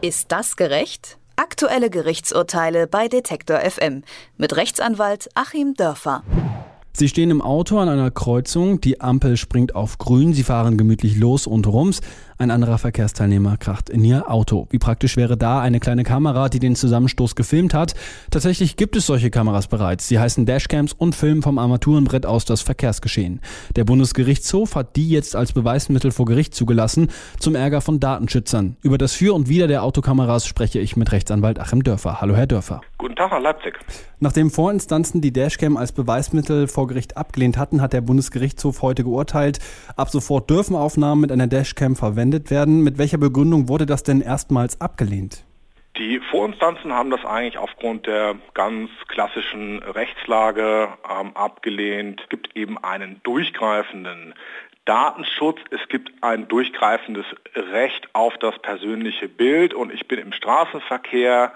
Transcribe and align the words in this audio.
Ist 0.00 0.30
das 0.30 0.54
gerecht? 0.54 1.18
Aktuelle 1.34 1.90
Gerichtsurteile 1.90 2.86
bei 2.86 3.08
Detektor 3.08 3.58
FM 3.58 4.04
mit 4.36 4.54
Rechtsanwalt 4.54 5.28
Achim 5.34 5.74
Dörfer. 5.74 6.22
Sie 6.92 7.08
stehen 7.08 7.32
im 7.32 7.42
Auto 7.42 7.78
an 7.78 7.88
einer 7.88 8.12
Kreuzung, 8.12 8.80
die 8.80 9.00
Ampel 9.00 9.36
springt 9.36 9.74
auf 9.74 9.98
grün, 9.98 10.34
Sie 10.34 10.44
fahren 10.44 10.76
gemütlich 10.76 11.16
los 11.16 11.48
und 11.48 11.66
rums. 11.66 12.00
Ein 12.40 12.52
anderer 12.52 12.78
Verkehrsteilnehmer 12.78 13.56
kracht 13.56 13.90
in 13.90 14.04
ihr 14.04 14.30
Auto. 14.30 14.68
Wie 14.70 14.78
praktisch 14.78 15.16
wäre 15.16 15.36
da 15.36 15.60
eine 15.60 15.80
kleine 15.80 16.04
Kamera, 16.04 16.48
die 16.48 16.60
den 16.60 16.76
Zusammenstoß 16.76 17.34
gefilmt 17.34 17.74
hat? 17.74 17.96
Tatsächlich 18.30 18.76
gibt 18.76 18.94
es 18.94 19.06
solche 19.06 19.30
Kameras 19.30 19.66
bereits. 19.66 20.06
Sie 20.06 20.20
heißen 20.20 20.46
Dashcams 20.46 20.92
und 20.92 21.16
filmen 21.16 21.42
vom 21.42 21.58
Armaturenbrett 21.58 22.26
aus 22.26 22.44
das 22.44 22.62
Verkehrsgeschehen. 22.62 23.40
Der 23.74 23.82
Bundesgerichtshof 23.82 24.76
hat 24.76 24.94
die 24.94 25.10
jetzt 25.10 25.34
als 25.34 25.52
Beweismittel 25.52 26.12
vor 26.12 26.26
Gericht 26.26 26.54
zugelassen, 26.54 27.08
zum 27.40 27.56
Ärger 27.56 27.80
von 27.80 27.98
Datenschützern. 27.98 28.76
Über 28.82 28.98
das 28.98 29.14
Für 29.14 29.34
und 29.34 29.48
Wider 29.48 29.66
der 29.66 29.82
Autokameras 29.82 30.46
spreche 30.46 30.78
ich 30.78 30.96
mit 30.96 31.10
Rechtsanwalt 31.10 31.58
Achim 31.58 31.82
Dörfer. 31.82 32.20
Hallo, 32.20 32.36
Herr 32.36 32.46
Dörfer. 32.46 32.82
Guten 32.98 33.16
Tag 33.16 33.32
nach 33.32 33.40
Leipzig. 33.40 33.80
Nachdem 34.20 34.52
Vorinstanzen 34.52 35.20
die 35.20 35.32
Dashcam 35.32 35.76
als 35.76 35.90
Beweismittel 35.90 36.68
vor 36.68 36.86
Gericht 36.86 37.16
abgelehnt 37.16 37.58
hatten, 37.58 37.80
hat 37.80 37.92
der 37.92 38.00
Bundesgerichtshof 38.00 38.82
heute 38.82 39.02
geurteilt, 39.02 39.58
ab 39.96 40.10
sofort 40.10 40.48
dürfen 40.48 40.76
Aufnahmen 40.76 41.20
mit 41.20 41.32
einer 41.32 41.48
Dashcam 41.48 41.96
verwendet 41.96 42.27
verwendet 42.28 42.50
werden. 42.50 42.82
Mit 42.82 42.98
welcher 42.98 43.18
Begründung 43.18 43.68
wurde 43.68 43.86
das 43.86 44.02
denn 44.02 44.20
erstmals 44.20 44.80
abgelehnt? 44.80 45.44
Die 45.96 46.20
Vorinstanzen 46.30 46.92
haben 46.92 47.10
das 47.10 47.24
eigentlich 47.24 47.58
aufgrund 47.58 48.06
der 48.06 48.36
ganz 48.54 48.90
klassischen 49.08 49.82
Rechtslage 49.82 50.88
ähm, 51.08 51.32
abgelehnt. 51.34 52.20
Es 52.22 52.28
gibt 52.28 52.56
eben 52.56 52.78
einen 52.78 53.20
durchgreifenden 53.24 54.34
Datenschutz, 54.84 55.58
es 55.70 55.86
gibt 55.88 56.10
ein 56.22 56.48
durchgreifendes 56.48 57.26
Recht 57.54 58.08
auf 58.14 58.34
das 58.38 58.58
persönliche 58.60 59.28
Bild 59.28 59.74
und 59.74 59.92
ich 59.92 60.06
bin 60.06 60.18
im 60.18 60.32
Straßenverkehr 60.32 61.52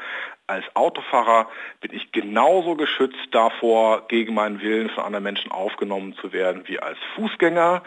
als 0.49 0.65
Autofahrer 0.75 1.49
bin 1.81 1.95
ich 1.95 2.13
genauso 2.13 2.75
geschützt 2.75 3.29
davor, 3.31 4.07
gegen 4.09 4.35
meinen 4.35 4.61
Willen 4.61 4.91
von 4.91 5.05
anderen 5.05 5.23
Menschen 5.23 5.51
aufgenommen 5.51 6.15
zu 6.21 6.33
werden 6.33 6.65
wie 6.67 6.79
als 6.79 6.99
Fußgänger. 7.15 7.83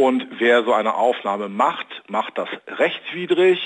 Und 0.00 0.26
wer 0.38 0.64
so 0.64 0.72
eine 0.72 0.94
Aufnahme 0.94 1.50
macht, 1.50 1.86
macht 2.08 2.38
das 2.38 2.48
rechtswidrig 2.66 3.58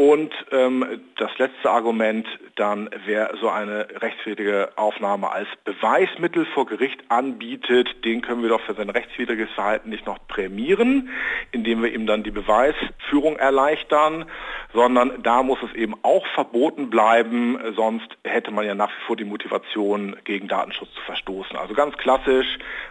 und 0.00 0.32
ähm, 0.52 1.00
das 1.16 1.36
letzte 1.38 1.68
Argument 1.68 2.24
dann, 2.54 2.88
wer 3.04 3.32
so 3.40 3.48
eine 3.48 3.88
rechtswidrige 4.00 4.70
Aufnahme 4.76 5.32
als 5.32 5.48
Beweismittel 5.64 6.46
vor 6.54 6.66
Gericht 6.66 7.00
anbietet, 7.08 8.04
den 8.04 8.22
können 8.22 8.42
wir 8.42 8.48
doch 8.48 8.60
für 8.60 8.74
sein 8.74 8.90
rechtswidriges 8.90 9.50
Verhalten 9.50 9.90
nicht 9.90 10.06
noch 10.06 10.18
prämieren, 10.28 11.08
indem 11.50 11.82
wir 11.82 11.92
ihm 11.92 12.06
dann 12.06 12.22
die 12.22 12.30
Beweisführung 12.30 13.38
erleichtern, 13.38 14.26
sondern 14.72 15.20
da 15.24 15.42
muss 15.42 15.58
es 15.68 15.74
eben 15.74 15.94
auch 16.02 16.24
verboten 16.28 16.90
bleiben, 16.90 17.58
sonst 17.74 18.06
hätte 18.22 18.52
man 18.52 18.64
ja 18.66 18.76
nach 18.76 18.90
wie 18.90 19.06
vor 19.08 19.16
die 19.16 19.24
Motivation, 19.24 20.14
gegen 20.22 20.46
Datenschutz 20.46 20.90
zu 20.94 21.00
verstoßen. 21.06 21.56
Also 21.56 21.74
ganz 21.74 21.96
klassisch, 21.96 22.46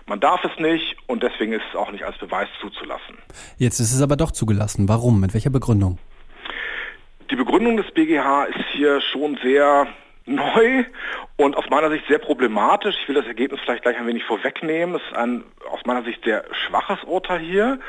man 0.08 0.20
darf 0.20 0.44
es 0.44 0.60
nicht 0.60 0.98
und 1.08 1.24
deswegen 1.24 1.54
ist 1.54 1.64
es 1.70 1.76
auch 1.78 1.90
nicht 1.90 2.04
als 2.04 2.18
Beweis 2.18 2.50
zuzulassen. 2.60 3.18
Jetzt 3.58 3.80
ist 3.80 3.94
es 3.94 4.02
aber 4.02 4.18
doch 4.18 4.32
zugelassen. 4.32 4.90
Warum? 4.90 5.22
Mit 5.22 5.34
welcher 5.34 5.52
Begründung? 5.52 6.00
Die 7.30 7.36
Begründung 7.36 7.76
des 7.76 7.92
BGH 7.92 8.46
ist 8.46 8.66
hier 8.72 9.02
schon 9.02 9.38
sehr 9.44 9.88
neu 10.26 10.86
und 11.36 11.58
aus 11.58 11.70
meiner 11.70 11.90
Sicht 11.90 12.08
sehr 12.08 12.20
problematisch. 12.20 12.96
Ich 13.02 13.08
will 13.10 13.16
das 13.16 13.26
Ergebnis 13.26 13.60
vielleicht 13.62 13.84
gleich 13.84 13.98
ein 13.98 14.08
wenig 14.08 14.24
vorwegnehmen. 14.24 14.96
Es 14.96 15.02
ist 15.02 15.14
ein 15.14 15.44
aus 15.70 15.86
meiner 15.86 16.04
Sicht 16.04 16.24
sehr 16.24 16.46
schwaches 16.52 17.04
Urteil 17.04 17.40
hier. 17.40 17.80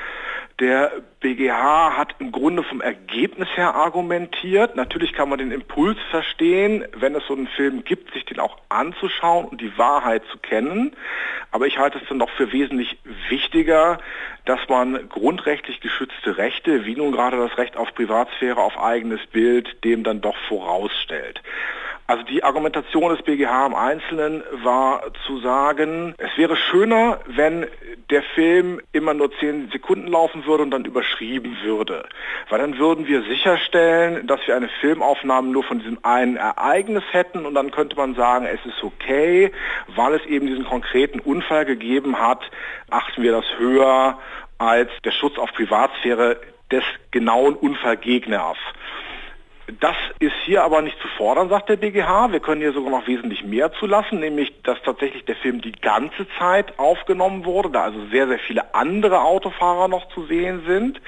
Der 0.61 0.91
BGH 1.21 1.97
hat 1.97 2.17
im 2.19 2.33
Grunde 2.33 2.65
vom 2.65 2.81
Ergebnis 2.81 3.49
her 3.55 3.77
argumentiert. 3.77 4.75
Natürlich 4.75 5.13
kann 5.13 5.29
man 5.29 5.39
den 5.39 5.53
Impuls 5.53 5.99
verstehen, 6.11 6.85
wenn 6.97 7.15
es 7.15 7.25
so 7.29 7.35
einen 7.35 7.47
Film 7.47 7.85
gibt, 7.85 8.13
sich 8.13 8.25
den 8.25 8.41
auch 8.41 8.59
anzuschauen 8.69 9.47
und 9.47 9.61
die 9.61 9.79
Wahrheit 9.79 10.25
zu 10.33 10.39
kennen. 10.39 10.97
Aber 11.53 11.69
ich 11.69 11.79
halte 11.79 11.99
es 11.99 12.09
dann 12.09 12.19
doch 12.19 12.31
für 12.31 12.53
wesentlich 12.53 12.99
wichtiger, 13.29 13.99
dass 14.47 14.59
man 14.69 15.09
grundrechtlich 15.09 15.81
geschützte 15.81 16.39
Rechte, 16.39 16.85
wie 16.85 16.97
nun 16.97 17.13
gerade 17.13 17.37
das 17.37 17.57
Recht 17.57 17.77
auf 17.77 17.95
Privatsphäre, 17.95 18.61
auf 18.61 18.77
eigenes 18.79 19.25
Bild, 19.27 19.85
dem 19.85 20.03
dann 20.03 20.21
doch 20.21 20.37
vorausstellt. 20.49 21.41
Also 22.11 22.23
die 22.23 22.43
Argumentation 22.43 23.15
des 23.15 23.21
BGH 23.21 23.67
im 23.67 23.75
Einzelnen 23.75 24.43
war 24.63 25.03
zu 25.27 25.41
sagen, 25.41 26.15
es 26.17 26.31
wäre 26.39 26.57
schöner, 26.57 27.21
wenn 27.27 27.67
der 28.09 28.23
Film 28.23 28.81
immer 28.93 29.13
nur 29.13 29.31
zehn 29.39 29.69
Sekunden 29.71 30.07
laufen 30.07 30.47
würde 30.47 30.63
und 30.63 30.71
dann 30.71 30.87
überschrieben 30.87 31.59
würde. 31.63 32.09
Weil 32.49 32.61
dann 32.61 32.79
würden 32.79 33.07
wir 33.07 33.25
sicherstellen, 33.25 34.27
dass 34.27 34.41
wir 34.47 34.57
eine 34.57 34.71
Filmaufnahme 34.81 35.49
nur 35.51 35.65
von 35.65 35.81
diesem 35.81 36.03
einen 36.03 36.37
Ereignis 36.37 37.05
hätten 37.11 37.45
und 37.45 37.53
dann 37.53 37.73
könnte 37.73 37.95
man 37.97 38.15
sagen, 38.15 38.47
es 38.47 38.65
ist 38.65 38.83
okay, 38.83 39.53
weil 39.95 40.15
es 40.15 40.25
eben 40.25 40.47
diesen 40.47 40.65
konkreten 40.65 41.21
Unfall 41.21 41.67
gegeben 41.67 42.19
hat, 42.19 42.41
achten 42.89 43.23
wir 43.23 43.33
das 43.33 43.45
höher 43.59 44.19
als 44.57 44.89
der 45.05 45.13
Schutz 45.13 45.37
auf 45.37 45.53
Privatsphäre 45.53 46.41
des 46.71 46.85
genauen 47.11 47.55
Unfallgegners. 47.55 48.57
Das 49.81 49.97
ist 50.19 50.35
hier 50.45 50.65
aber 50.65 50.83
nicht 50.83 50.99
zu 51.01 51.07
fordern, 51.17 51.49
sagt 51.49 51.69
der 51.69 51.77
BGH. 51.77 52.33
Wir 52.33 52.41
können 52.41 52.61
hier 52.61 52.73
sogar 52.73 52.91
noch 52.91 53.07
wesentlich 53.07 53.45
mehr 53.45 53.73
zulassen, 53.73 54.19
nämlich 54.19 54.53
dass 54.63 54.83
tatsächlich 54.83 55.25
der 55.25 55.37
Film 55.37 55.61
die 55.61 55.73
ganze 55.73 56.27
Zeit 56.39 56.79
aufgenommen 56.79 57.45
wurde, 57.45 57.71
da 57.71 57.85
also 57.85 58.05
sehr, 58.11 58.27
sehr 58.27 58.41
viele 58.41 58.75
andere 58.75 59.21
Autofahrer 59.21 59.87
noch 59.87 60.09
zu 60.09 60.27
sehen 60.27 60.63
sind, 60.67 61.01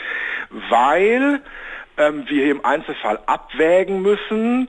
weil 0.69 1.41
ähm, 2.01 2.25
wir 2.29 2.51
im 2.51 2.65
Einzelfall 2.65 3.21
abwägen 3.27 4.03
müssen, 4.03 4.69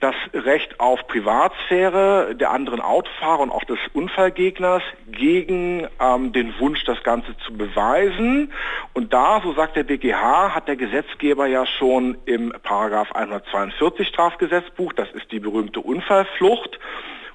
das 0.00 0.16
Recht 0.34 0.80
auf 0.80 1.06
Privatsphäre 1.06 2.34
der 2.34 2.50
anderen 2.50 2.80
Autofahrer 2.80 3.40
und 3.40 3.52
auch 3.52 3.62
des 3.62 3.78
Unfallgegners 3.92 4.82
gegen 5.06 5.86
ähm, 6.00 6.32
den 6.32 6.58
Wunsch, 6.58 6.82
das 6.84 7.00
Ganze 7.04 7.36
zu 7.46 7.56
beweisen. 7.56 8.52
Und 8.94 9.12
da, 9.12 9.40
so 9.44 9.54
sagt 9.54 9.76
der 9.76 9.84
BGH, 9.84 10.56
hat 10.56 10.66
der 10.66 10.74
Gesetzgeber 10.74 11.46
ja 11.46 11.64
schon 11.66 12.18
im 12.24 12.52
Paragraph 12.64 13.12
142 13.12 14.08
Strafgesetzbuch, 14.08 14.92
das 14.92 15.08
ist 15.12 15.30
die 15.30 15.38
berühmte 15.38 15.78
Unfallflucht, 15.78 16.80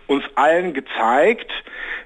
uns 0.07 0.25
allen 0.35 0.73
gezeigt, 0.73 1.51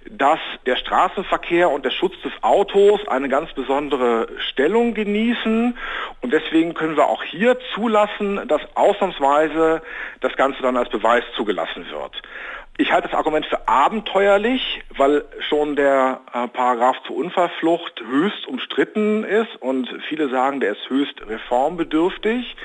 dass 0.10 0.40
der 0.66 0.76
Straßenverkehr 0.76 1.70
und 1.70 1.86
der 1.86 1.92
Schutz 1.92 2.14
des 2.24 2.32
Autos 2.42 3.08
eine 3.08 3.30
ganz 3.30 3.54
besondere 3.54 4.28
Stellung 4.50 4.94
genießen. 4.94 5.78
Und 6.22 6.34
deswegen 6.34 6.74
können 6.74 6.98
wir 6.98 7.08
auch 7.08 7.24
hier 7.24 7.58
zulassen, 7.74 8.48
dass 8.48 8.62
ausnahmsweise 8.76 9.82
das 10.22 10.36
Ganze 10.36 10.62
dann 10.62 10.78
als 10.78 10.90
Beweis 10.90 11.24
zugelassen 11.36 11.86
wird. 11.90 12.22
Ich 12.78 12.92
halte 12.92 13.10
das 13.10 13.18
Argument 13.18 13.46
für 13.46 13.68
abenteuerlich, 13.68 14.82
weil 14.98 15.24
schon 15.50 15.76
der 15.76 16.22
äh, 16.34 16.48
Paragraph 16.48 16.96
zur 17.06 17.18
Unfallflucht 17.18 18.02
höchst 18.02 18.48
umstritten 18.48 19.24
ist 19.24 19.56
und 19.62 19.88
viele 20.08 20.30
sagen, 20.30 20.62
der 20.62 20.72
ist 20.72 20.90
höchst 20.90 21.22
reformbedürftig. 21.28 22.56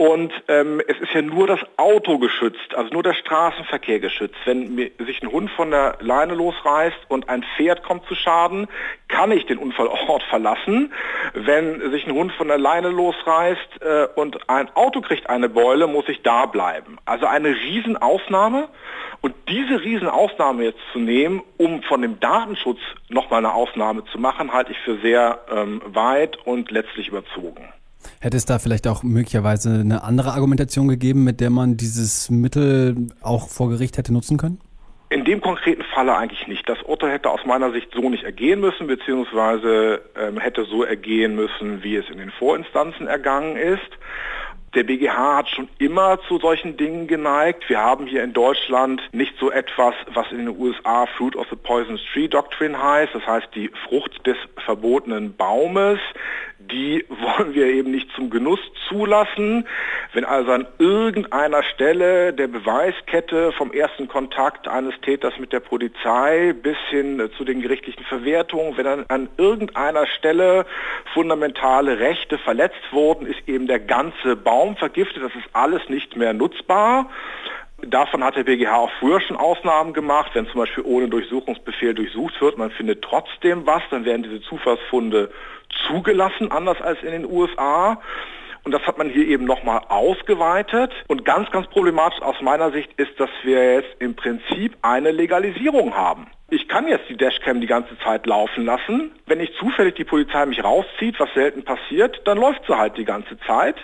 Und 0.00 0.32
ähm, 0.46 0.80
es 0.86 0.96
ist 1.00 1.12
ja 1.12 1.22
nur 1.22 1.48
das 1.48 1.58
Auto 1.76 2.18
geschützt, 2.18 2.72
also 2.76 2.88
nur 2.92 3.02
der 3.02 3.14
Straßenverkehr 3.14 3.98
geschützt. 3.98 4.36
Wenn 4.44 4.76
mir, 4.76 4.92
sich 5.04 5.20
ein 5.24 5.32
Hund 5.32 5.50
von 5.50 5.72
der 5.72 5.96
Leine 5.98 6.34
losreißt 6.34 6.96
und 7.08 7.28
ein 7.28 7.44
Pferd 7.56 7.82
kommt 7.82 8.06
zu 8.06 8.14
Schaden, 8.14 8.68
kann 9.08 9.32
ich 9.32 9.46
den 9.46 9.58
Unfallort 9.58 10.22
verlassen. 10.30 10.92
Wenn 11.34 11.90
sich 11.90 12.06
ein 12.06 12.14
Hund 12.14 12.30
von 12.30 12.46
der 12.46 12.58
Leine 12.58 12.90
losreißt 12.90 13.82
äh, 13.82 14.06
und 14.14 14.48
ein 14.48 14.70
Auto 14.76 15.00
kriegt 15.00 15.28
eine 15.28 15.48
Beule, 15.48 15.88
muss 15.88 16.08
ich 16.08 16.22
da 16.22 16.46
bleiben. 16.46 16.98
Also 17.04 17.26
eine 17.26 17.48
Riesenausnahme. 17.48 18.68
Und 19.20 19.34
diese 19.48 19.82
Riesenausnahme 19.82 20.62
jetzt 20.62 20.80
zu 20.92 21.00
nehmen, 21.00 21.42
um 21.56 21.82
von 21.82 22.02
dem 22.02 22.20
Datenschutz 22.20 22.78
nochmal 23.08 23.44
eine 23.44 23.52
Ausnahme 23.52 24.04
zu 24.12 24.20
machen, 24.20 24.52
halte 24.52 24.70
ich 24.70 24.78
für 24.78 24.98
sehr 24.98 25.40
ähm, 25.50 25.82
weit 25.86 26.36
und 26.46 26.70
letztlich 26.70 27.08
überzogen. 27.08 27.72
Hätte 28.20 28.36
es 28.36 28.46
da 28.46 28.58
vielleicht 28.58 28.88
auch 28.88 29.04
möglicherweise 29.04 29.80
eine 29.80 30.02
andere 30.02 30.32
Argumentation 30.32 30.88
gegeben, 30.88 31.22
mit 31.22 31.40
der 31.40 31.50
man 31.50 31.76
dieses 31.76 32.30
Mittel 32.30 33.08
auch 33.22 33.48
vor 33.48 33.68
Gericht 33.68 33.96
hätte 33.96 34.12
nutzen 34.12 34.38
können? 34.38 34.60
In 35.10 35.24
dem 35.24 35.40
konkreten 35.40 35.84
Falle 35.94 36.16
eigentlich 36.16 36.48
nicht. 36.48 36.68
Das 36.68 36.82
Urteil 36.82 37.12
hätte 37.12 37.30
aus 37.30 37.40
meiner 37.46 37.70
Sicht 37.70 37.88
so 37.94 38.10
nicht 38.10 38.24
ergehen 38.24 38.60
müssen, 38.60 38.88
beziehungsweise 38.88 40.02
ähm, 40.20 40.38
hätte 40.38 40.64
so 40.64 40.82
ergehen 40.82 41.34
müssen, 41.36 41.82
wie 41.82 41.96
es 41.96 42.10
in 42.10 42.18
den 42.18 42.30
Vorinstanzen 42.30 43.06
ergangen 43.06 43.56
ist. 43.56 43.88
Der 44.74 44.82
BGH 44.82 45.36
hat 45.36 45.48
schon 45.48 45.68
immer 45.78 46.20
zu 46.28 46.38
solchen 46.38 46.76
Dingen 46.76 47.06
geneigt. 47.06 47.68
Wir 47.70 47.78
haben 47.78 48.06
hier 48.06 48.22
in 48.22 48.34
Deutschland 48.34 49.00
nicht 49.12 49.32
so 49.40 49.50
etwas, 49.50 49.94
was 50.12 50.30
in 50.30 50.38
den 50.38 50.60
USA 50.60 51.06
Fruit 51.06 51.34
of 51.36 51.46
the 51.48 51.56
Poisonous 51.56 52.02
Tree 52.12 52.28
Doctrine 52.28 52.80
heißt, 52.80 53.14
das 53.14 53.26
heißt 53.26 53.48
die 53.54 53.70
Frucht 53.88 54.26
des 54.26 54.36
verbotenen 54.64 55.34
Baumes. 55.34 55.98
Die 56.58 57.04
wollen 57.08 57.54
wir 57.54 57.66
eben 57.66 57.90
nicht 57.90 58.10
zum 58.14 58.28
Genuss 58.28 58.60
zulassen. 58.88 59.66
Wenn 60.14 60.24
also 60.24 60.52
an 60.52 60.66
irgendeiner 60.78 61.62
Stelle 61.62 62.32
der 62.32 62.46
Beweiskette 62.46 63.52
vom 63.52 63.72
ersten 63.72 64.08
Kontakt 64.08 64.66
eines 64.66 64.98
Täters 65.02 65.34
mit 65.38 65.52
der 65.52 65.60
Polizei 65.60 66.54
bis 66.54 66.78
hin 66.88 67.28
zu 67.36 67.44
den 67.44 67.60
gerichtlichen 67.60 68.04
Verwertungen, 68.04 68.76
wenn 68.78 68.86
an, 68.86 69.04
an 69.08 69.28
irgendeiner 69.36 70.06
Stelle 70.06 70.64
fundamentale 71.12 71.98
Rechte 71.98 72.38
verletzt 72.38 72.90
wurden, 72.90 73.26
ist 73.26 73.46
eben 73.46 73.66
der 73.66 73.80
ganze 73.80 74.34
Baum 74.34 74.76
vergiftet. 74.76 75.22
Das 75.22 75.34
ist 75.34 75.48
alles 75.52 75.86
nicht 75.90 76.16
mehr 76.16 76.32
nutzbar. 76.32 77.10
Davon 77.82 78.24
hat 78.24 78.34
der 78.34 78.44
BGH 78.44 78.74
auch 78.76 78.90
früher 78.98 79.20
schon 79.20 79.36
Ausnahmen 79.36 79.92
gemacht, 79.92 80.30
wenn 80.34 80.46
zum 80.46 80.60
Beispiel 80.60 80.84
ohne 80.84 81.08
Durchsuchungsbefehl 81.08 81.94
durchsucht 81.94 82.40
wird, 82.40 82.58
man 82.58 82.70
findet 82.70 83.02
trotzdem 83.02 83.66
was, 83.66 83.82
dann 83.90 84.04
werden 84.04 84.24
diese 84.24 84.40
Zufallsfunde 84.40 85.30
zugelassen, 85.86 86.50
anders 86.50 86.80
als 86.80 87.02
in 87.02 87.12
den 87.12 87.24
USA. 87.24 88.00
Und 88.68 88.72
das 88.72 88.86
hat 88.86 88.98
man 88.98 89.08
hier 89.08 89.26
eben 89.26 89.46
nochmal 89.46 89.80
ausgeweitet. 89.88 90.92
Und 91.06 91.24
ganz, 91.24 91.50
ganz 91.50 91.66
problematisch 91.68 92.20
aus 92.20 92.38
meiner 92.42 92.70
Sicht 92.70 92.90
ist, 92.98 93.18
dass 93.18 93.30
wir 93.42 93.76
jetzt 93.76 93.88
im 93.98 94.14
Prinzip 94.14 94.76
eine 94.82 95.10
Legalisierung 95.10 95.96
haben. 95.96 96.26
Ich 96.50 96.68
kann 96.68 96.86
jetzt 96.86 97.08
die 97.08 97.16
Dashcam 97.16 97.62
die 97.62 97.66
ganze 97.66 97.98
Zeit 98.00 98.26
laufen 98.26 98.66
lassen. 98.66 99.12
Wenn 99.24 99.38
nicht 99.38 99.54
zufällig 99.54 99.94
die 99.94 100.04
Polizei 100.04 100.44
mich 100.44 100.62
rauszieht, 100.62 101.18
was 101.18 101.32
selten 101.32 101.64
passiert, 101.64 102.20
dann 102.26 102.36
läuft 102.36 102.60
sie 102.66 102.76
halt 102.76 102.98
die 102.98 103.06
ganze 103.06 103.38
Zeit. 103.46 103.76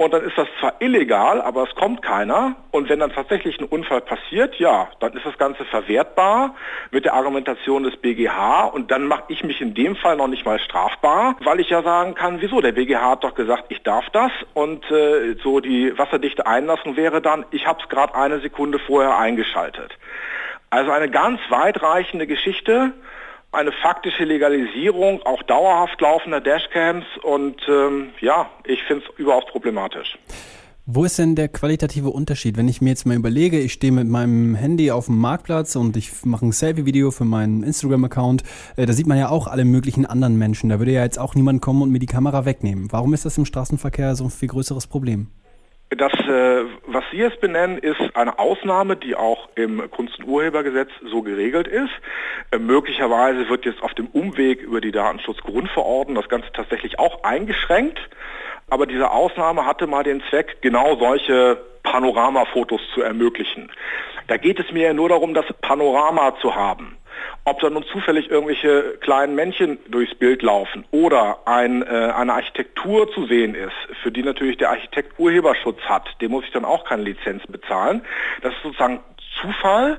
Und 0.00 0.14
dann 0.14 0.22
ist 0.22 0.38
das 0.38 0.46
zwar 0.60 0.74
illegal, 0.78 1.42
aber 1.42 1.64
es 1.64 1.74
kommt 1.74 2.02
keiner. 2.02 2.54
Und 2.70 2.88
wenn 2.88 3.00
dann 3.00 3.12
tatsächlich 3.12 3.58
ein 3.58 3.64
Unfall 3.64 4.00
passiert, 4.00 4.54
ja, 4.54 4.86
dann 5.00 5.12
ist 5.14 5.26
das 5.26 5.36
Ganze 5.38 5.64
verwertbar 5.64 6.54
mit 6.92 7.04
der 7.04 7.14
Argumentation 7.14 7.82
des 7.82 7.96
BGH. 7.96 8.66
Und 8.66 8.92
dann 8.92 9.08
mache 9.08 9.24
ich 9.26 9.42
mich 9.42 9.60
in 9.60 9.74
dem 9.74 9.96
Fall 9.96 10.16
noch 10.16 10.28
nicht 10.28 10.46
mal 10.46 10.60
strafbar, 10.60 11.34
weil 11.42 11.58
ich 11.58 11.70
ja 11.70 11.82
sagen 11.82 12.14
kann, 12.14 12.40
wieso? 12.40 12.60
Der 12.60 12.70
BGH 12.70 13.10
hat 13.10 13.24
doch 13.24 13.34
gesagt, 13.34 13.64
ich 13.70 13.82
darf 13.82 14.08
das. 14.10 14.30
Und 14.54 14.88
äh, 14.92 15.34
so 15.42 15.58
die 15.58 15.98
wasserdichte 15.98 16.46
Einlassung 16.46 16.96
wäre 16.96 17.20
dann, 17.20 17.44
ich 17.50 17.66
habe 17.66 17.82
es 17.82 17.88
gerade 17.88 18.14
eine 18.14 18.38
Sekunde 18.38 18.78
vorher 18.78 19.18
eingeschaltet. 19.18 19.98
Also 20.70 20.92
eine 20.92 21.10
ganz 21.10 21.40
weitreichende 21.48 22.28
Geschichte 22.28 22.92
eine 23.52 23.72
faktische 23.72 24.24
Legalisierung 24.24 25.22
auch 25.22 25.42
dauerhaft 25.42 26.00
laufender 26.00 26.40
Dashcams 26.40 27.04
und 27.22 27.56
ähm, 27.68 28.10
ja, 28.20 28.50
ich 28.64 28.82
finde 28.84 29.04
es 29.04 29.18
überaus 29.18 29.44
problematisch. 29.46 30.18
Wo 30.90 31.04
ist 31.04 31.18
denn 31.18 31.34
der 31.34 31.48
qualitative 31.48 32.08
Unterschied? 32.08 32.56
Wenn 32.56 32.66
ich 32.66 32.80
mir 32.80 32.88
jetzt 32.88 33.04
mal 33.04 33.14
überlege, 33.14 33.60
ich 33.60 33.74
stehe 33.74 33.92
mit 33.92 34.08
meinem 34.08 34.54
Handy 34.54 34.90
auf 34.90 35.04
dem 35.04 35.18
Marktplatz 35.18 35.76
und 35.76 35.98
ich 35.98 36.24
mache 36.24 36.46
ein 36.46 36.52
Selfie-Video 36.52 37.10
für 37.10 37.26
meinen 37.26 37.62
Instagram-Account, 37.62 38.42
äh, 38.76 38.86
da 38.86 38.94
sieht 38.94 39.06
man 39.06 39.18
ja 39.18 39.28
auch 39.28 39.48
alle 39.48 39.66
möglichen 39.66 40.06
anderen 40.06 40.38
Menschen. 40.38 40.70
Da 40.70 40.78
würde 40.78 40.92
ja 40.92 41.02
jetzt 41.02 41.18
auch 41.18 41.34
niemand 41.34 41.60
kommen 41.60 41.82
und 41.82 41.90
mir 41.90 41.98
die 41.98 42.06
Kamera 42.06 42.46
wegnehmen. 42.46 42.88
Warum 42.90 43.12
ist 43.12 43.26
das 43.26 43.36
im 43.36 43.44
Straßenverkehr 43.44 44.14
so 44.14 44.24
ein 44.24 44.30
viel 44.30 44.48
größeres 44.48 44.86
Problem? 44.86 45.28
Das, 45.90 46.12
äh, 46.12 46.64
was 46.86 47.04
Sie 47.10 47.16
jetzt 47.16 47.40
benennen, 47.40 47.78
ist 47.78 48.00
eine 48.14 48.38
Ausnahme, 48.38 48.96
die 48.96 49.14
auch 49.14 49.48
im 49.54 49.90
Kunst- 49.90 50.18
und 50.18 50.26
Urhebergesetz 50.26 50.90
so 51.10 51.22
geregelt 51.22 51.66
ist. 51.66 51.92
Äh, 52.50 52.58
möglicherweise 52.58 53.48
wird 53.48 53.64
jetzt 53.64 53.82
auf 53.82 53.94
dem 53.94 54.06
Umweg 54.08 54.62
über 54.62 54.80
die 54.80 54.92
Datenschutzgrundverordnung 54.92 56.16
das 56.16 56.28
Ganze 56.28 56.50
tatsächlich 56.52 56.98
auch 56.98 57.22
eingeschränkt. 57.24 57.98
Aber 58.70 58.86
diese 58.86 59.10
Ausnahme 59.10 59.66
hatte 59.66 59.86
mal 59.86 60.02
den 60.02 60.22
Zweck, 60.28 60.58
genau 60.60 60.96
solche 60.96 61.58
Panoramafotos 61.82 62.80
zu 62.94 63.02
ermöglichen. 63.02 63.70
Da 64.26 64.36
geht 64.36 64.60
es 64.60 64.70
mir 64.72 64.88
ja 64.88 64.92
nur 64.92 65.08
darum, 65.08 65.32
das 65.32 65.46
Panorama 65.62 66.36
zu 66.40 66.54
haben. 66.54 66.98
Ob 67.44 67.60
da 67.60 67.70
nun 67.70 67.84
zufällig 67.84 68.30
irgendwelche 68.30 68.98
kleinen 69.00 69.34
Männchen 69.34 69.78
durchs 69.88 70.14
Bild 70.14 70.42
laufen 70.42 70.84
oder 70.90 71.38
ein, 71.46 71.82
äh, 71.82 71.86
eine 71.86 72.34
Architektur 72.34 73.10
zu 73.12 73.26
sehen 73.26 73.54
ist, 73.54 73.72
für 74.02 74.12
die 74.12 74.22
natürlich 74.22 74.58
der 74.58 74.70
Architekt 74.70 75.18
Urheberschutz 75.18 75.80
hat, 75.80 76.08
dem 76.20 76.30
muss 76.30 76.44
ich 76.44 76.52
dann 76.52 76.66
auch 76.66 76.84
keine 76.84 77.02
Lizenz 77.02 77.42
bezahlen. 77.46 78.02
Das 78.42 78.52
ist 78.52 78.62
sozusagen 78.62 79.00
Zufall 79.40 79.98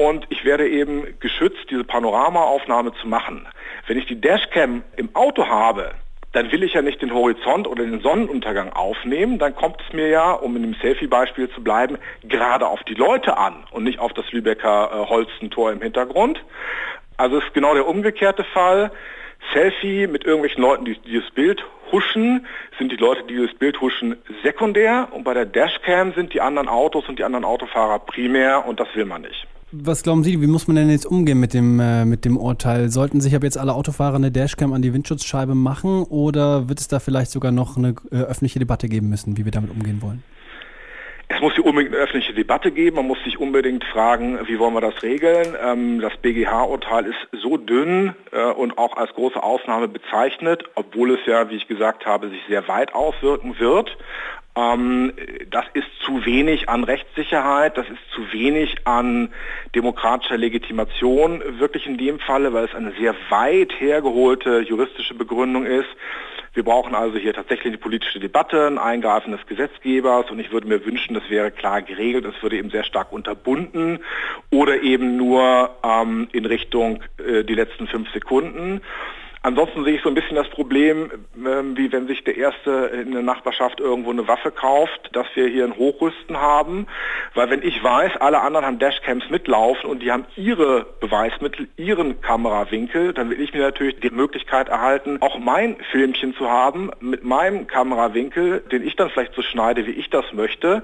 und 0.00 0.26
ich 0.30 0.46
werde 0.46 0.66
eben 0.66 1.18
geschützt, 1.20 1.66
diese 1.68 1.84
Panoramaaufnahme 1.84 2.94
zu 2.94 3.06
machen. 3.06 3.46
Wenn 3.86 3.98
ich 3.98 4.06
die 4.06 4.18
Dashcam 4.18 4.82
im 4.96 5.14
Auto 5.14 5.46
habe, 5.46 5.90
dann 6.32 6.50
will 6.52 6.62
ich 6.62 6.72
ja 6.72 6.80
nicht 6.80 7.02
den 7.02 7.12
Horizont 7.12 7.68
oder 7.68 7.84
den 7.84 8.00
Sonnenuntergang 8.00 8.72
aufnehmen, 8.72 9.38
dann 9.38 9.54
kommt 9.54 9.82
es 9.86 9.92
mir 9.92 10.08
ja, 10.08 10.32
um 10.32 10.56
in 10.56 10.62
dem 10.62 10.74
Selfie-Beispiel 10.80 11.50
zu 11.50 11.62
bleiben, 11.62 11.98
gerade 12.22 12.66
auf 12.66 12.82
die 12.84 12.94
Leute 12.94 13.36
an 13.36 13.64
und 13.72 13.84
nicht 13.84 13.98
auf 13.98 14.14
das 14.14 14.24
Lübecker 14.32 14.90
äh, 14.90 15.10
Holstentor 15.10 15.70
im 15.70 15.82
Hintergrund. 15.82 16.42
Also 17.18 17.36
ist 17.36 17.52
genau 17.52 17.74
der 17.74 17.86
umgekehrte 17.86 18.44
Fall. 18.44 18.90
Selfie 19.52 20.06
mit 20.06 20.24
irgendwelchen 20.24 20.62
Leuten, 20.62 20.86
die 20.86 20.98
dieses 21.00 21.30
Bild 21.32 21.62
huschen, 21.92 22.46
sind 22.78 22.90
die 22.90 22.96
Leute, 22.96 23.24
die 23.24 23.34
dieses 23.34 23.54
Bild 23.54 23.78
huschen, 23.82 24.16
sekundär 24.42 25.08
und 25.10 25.24
bei 25.24 25.34
der 25.34 25.44
Dashcam 25.44 26.14
sind 26.14 26.32
die 26.32 26.40
anderen 26.40 26.68
Autos 26.68 27.06
und 27.06 27.18
die 27.18 27.24
anderen 27.24 27.44
Autofahrer 27.44 27.98
primär 27.98 28.64
und 28.66 28.80
das 28.80 28.88
will 28.94 29.04
man 29.04 29.20
nicht. 29.20 29.46
Was 29.72 30.02
glauben 30.02 30.24
Sie, 30.24 30.40
wie 30.42 30.48
muss 30.48 30.66
man 30.66 30.74
denn 30.74 30.90
jetzt 30.90 31.06
umgehen 31.06 31.38
mit 31.38 31.54
dem, 31.54 31.78
äh, 31.78 32.04
mit 32.04 32.24
dem 32.24 32.36
Urteil? 32.36 32.88
Sollten 32.88 33.20
sich 33.20 33.36
ab 33.36 33.44
jetzt 33.44 33.56
alle 33.56 33.72
Autofahrer 33.72 34.16
eine 34.16 34.32
Dashcam 34.32 34.72
an 34.72 34.82
die 34.82 34.92
Windschutzscheibe 34.92 35.54
machen 35.54 36.02
oder 36.02 36.68
wird 36.68 36.80
es 36.80 36.88
da 36.88 36.98
vielleicht 36.98 37.30
sogar 37.30 37.52
noch 37.52 37.76
eine 37.76 37.94
äh, 38.10 38.16
öffentliche 38.16 38.58
Debatte 38.58 38.88
geben 38.88 39.08
müssen, 39.08 39.36
wie 39.36 39.44
wir 39.44 39.52
damit 39.52 39.70
umgehen 39.70 40.02
wollen? 40.02 40.24
Es 41.28 41.40
muss 41.40 41.54
hier 41.54 41.64
unbedingt 41.64 41.94
eine 41.94 42.02
öffentliche 42.02 42.34
Debatte 42.34 42.72
geben. 42.72 42.96
Man 42.96 43.06
muss 43.06 43.22
sich 43.22 43.38
unbedingt 43.38 43.84
fragen, 43.84 44.40
wie 44.48 44.58
wollen 44.58 44.74
wir 44.74 44.80
das 44.80 45.00
regeln. 45.04 45.54
Ähm, 45.64 46.00
das 46.00 46.16
BGH-Urteil 46.16 47.06
ist 47.06 47.40
so 47.40 47.56
dünn 47.56 48.16
äh, 48.32 48.50
und 48.50 48.76
auch 48.76 48.96
als 48.96 49.14
große 49.14 49.40
Ausnahme 49.40 49.86
bezeichnet, 49.86 50.64
obwohl 50.74 51.12
es 51.12 51.20
ja, 51.26 51.48
wie 51.48 51.54
ich 51.54 51.68
gesagt 51.68 52.06
habe, 52.06 52.28
sich 52.28 52.40
sehr 52.48 52.66
weit 52.66 52.92
auswirken 52.92 53.60
wird. 53.60 53.96
Ähm, 54.56 55.12
das 55.50 55.64
ist 55.74 55.86
zu 56.04 56.24
wenig 56.24 56.68
an 56.68 56.84
Rechtssicherheit, 56.84 57.76
das 57.76 57.88
ist 57.88 58.00
zu 58.14 58.32
wenig 58.32 58.76
an 58.84 59.32
demokratischer 59.74 60.36
Legitimation, 60.36 61.42
wirklich 61.58 61.86
in 61.86 61.98
dem 61.98 62.18
Falle, 62.18 62.52
weil 62.52 62.64
es 62.64 62.74
eine 62.74 62.92
sehr 62.92 63.14
weit 63.28 63.72
hergeholte 63.78 64.60
juristische 64.60 65.14
Begründung 65.14 65.66
ist. 65.66 65.88
Wir 66.52 66.64
brauchen 66.64 66.96
also 66.96 67.16
hier 67.16 67.32
tatsächlich 67.32 67.68
eine 67.68 67.78
politische 67.78 68.18
Debatte, 68.18 68.66
ein 68.66 68.78
Eingreifen 68.78 69.30
des 69.30 69.46
Gesetzgebers 69.46 70.30
und 70.32 70.40
ich 70.40 70.50
würde 70.50 70.66
mir 70.66 70.84
wünschen, 70.84 71.14
das 71.14 71.30
wäre 71.30 71.52
klar 71.52 71.80
geregelt, 71.80 72.24
es 72.24 72.42
würde 72.42 72.56
eben 72.56 72.70
sehr 72.70 72.82
stark 72.82 73.12
unterbunden 73.12 74.00
oder 74.50 74.82
eben 74.82 75.16
nur 75.16 75.70
ähm, 75.84 76.28
in 76.32 76.46
Richtung 76.46 77.04
äh, 77.18 77.44
die 77.44 77.54
letzten 77.54 77.86
fünf 77.86 78.10
Sekunden. 78.12 78.80
Ansonsten 79.42 79.84
sehe 79.84 79.94
ich 79.94 80.02
so 80.02 80.10
ein 80.10 80.14
bisschen 80.14 80.36
das 80.36 80.50
Problem, 80.50 81.10
ähm, 81.34 81.74
wie 81.74 81.90
wenn 81.92 82.06
sich 82.06 82.22
der 82.24 82.36
Erste 82.36 82.90
in 82.92 83.12
der 83.12 83.22
Nachbarschaft 83.22 83.80
irgendwo 83.80 84.10
eine 84.10 84.28
Waffe 84.28 84.50
kauft, 84.50 85.08
dass 85.14 85.26
wir 85.34 85.48
hier 85.48 85.64
ein 85.64 85.76
Hochrüsten 85.76 86.36
haben. 86.36 86.86
Weil 87.34 87.48
wenn 87.48 87.62
ich 87.62 87.82
weiß, 87.82 88.18
alle 88.20 88.42
anderen 88.42 88.66
haben 88.66 88.78
Dashcams 88.78 89.30
mitlaufen 89.30 89.88
und 89.88 90.02
die 90.02 90.12
haben 90.12 90.26
ihre 90.36 90.84
Beweismittel, 91.00 91.68
ihren 91.78 92.20
Kamerawinkel, 92.20 93.14
dann 93.14 93.30
will 93.30 93.40
ich 93.40 93.54
mir 93.54 93.60
natürlich 93.60 93.98
die 94.00 94.10
Möglichkeit 94.10 94.68
erhalten, 94.68 95.16
auch 95.22 95.38
mein 95.38 95.76
Filmchen 95.90 96.34
zu 96.34 96.50
haben 96.50 96.90
mit 97.00 97.24
meinem 97.24 97.66
Kamerawinkel, 97.66 98.60
den 98.70 98.86
ich 98.86 98.94
dann 98.96 99.08
vielleicht 99.08 99.34
so 99.34 99.40
schneide, 99.40 99.86
wie 99.86 99.92
ich 99.92 100.10
das 100.10 100.26
möchte. 100.34 100.82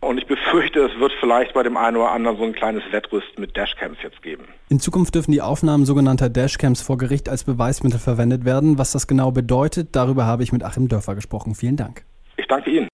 Und 0.00 0.18
ich 0.18 0.26
befürchte, 0.26 0.80
es 0.80 1.00
wird 1.00 1.12
vielleicht 1.20 1.54
bei 1.54 1.62
dem 1.62 1.78
einen 1.78 1.96
oder 1.96 2.10
anderen 2.10 2.36
so 2.36 2.44
ein 2.44 2.52
kleines 2.52 2.82
Wettrüsten 2.90 3.40
mit 3.40 3.56
Dashcams 3.56 3.96
jetzt 4.02 4.20
geben. 4.22 4.44
In 4.68 4.78
Zukunft 4.78 5.14
dürfen 5.14 5.32
die 5.32 5.40
Aufnahmen 5.40 5.86
sogenannter 5.86 6.28
Dashcams 6.28 6.82
vor 6.82 6.98
Gericht 6.98 7.30
als 7.30 7.44
Beweismittel 7.44 7.93
verwendet 7.98 8.44
werden. 8.44 8.78
Was 8.78 8.92
das 8.92 9.06
genau 9.06 9.30
bedeutet, 9.30 9.96
darüber 9.96 10.26
habe 10.26 10.42
ich 10.42 10.52
mit 10.52 10.62
Achim 10.62 10.88
Dörfer 10.88 11.14
gesprochen. 11.14 11.54
Vielen 11.54 11.76
Dank. 11.76 12.04
Ich 12.36 12.46
danke 12.46 12.70
Ihnen. 12.70 12.88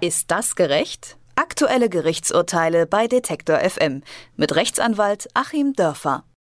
Ist 0.00 0.30
das 0.30 0.54
gerecht? 0.56 1.16
Aktuelle 1.36 1.88
Gerichtsurteile 1.88 2.86
bei 2.86 3.06
Detektor 3.06 3.58
FM 3.58 4.02
mit 4.36 4.56
Rechtsanwalt 4.56 5.28
Achim 5.34 5.72
Dörfer. 5.72 6.24